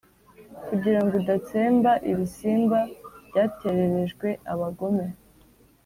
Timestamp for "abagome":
4.53-5.05